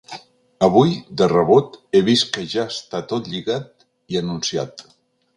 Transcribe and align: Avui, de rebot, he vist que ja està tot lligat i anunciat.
Avui, 0.67 0.93
de 1.21 1.25
rebot, 1.33 1.75
he 1.93 2.01
vist 2.07 2.25
que 2.37 2.45
ja 2.53 2.65
està 2.75 3.01
tot 3.11 3.29
lligat 3.33 3.85
i 4.15 4.19
anunciat. 4.23 4.83